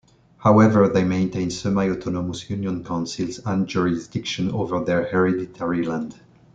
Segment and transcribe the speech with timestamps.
[0.39, 6.19] However, they maintain semi-autonomous union councils and jurisdiction over their hereditary land.